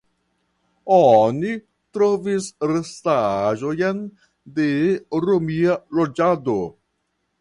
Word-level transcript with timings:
Oni 0.95 1.51
trovis 1.97 2.47
restaĵojn 2.71 4.01
de 4.57 4.67
romia 5.27 5.77
loĝado. 6.01 6.57